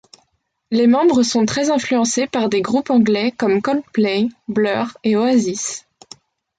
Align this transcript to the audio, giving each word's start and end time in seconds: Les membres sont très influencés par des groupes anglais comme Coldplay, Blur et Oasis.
Les 0.71 0.87
membres 0.87 1.21
sont 1.21 1.45
très 1.45 1.69
influencés 1.69 2.25
par 2.25 2.49
des 2.49 2.63
groupes 2.63 2.89
anglais 2.89 3.31
comme 3.37 3.61
Coldplay, 3.61 4.29
Blur 4.47 4.97
et 5.03 5.15
Oasis. 5.15 5.85